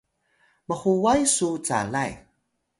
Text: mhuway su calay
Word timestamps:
mhuway 0.67 1.21
su 1.35 1.49
calay 1.67 2.11